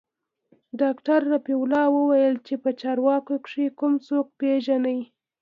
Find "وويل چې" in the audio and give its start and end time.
1.97-2.53